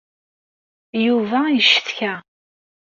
[1.05, 2.11] Yuba yeccetka.